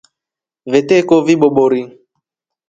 Veeteko 0.71 1.15
vibobori. 1.27 1.81